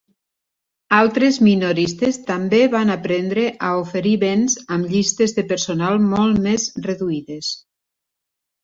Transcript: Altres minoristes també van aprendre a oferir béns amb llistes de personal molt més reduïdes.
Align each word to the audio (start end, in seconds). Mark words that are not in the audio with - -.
Altres 0.99 1.37
minoristes 1.47 2.17
també 2.31 2.61
van 2.77 2.93
aprendre 2.95 3.45
a 3.69 3.71
oferir 3.83 4.17
béns 4.27 4.57
amb 4.79 4.91
llistes 4.97 5.39
de 5.41 5.45
personal 5.55 6.03
molt 6.09 6.45
més 6.49 6.69
reduïdes. 6.91 7.55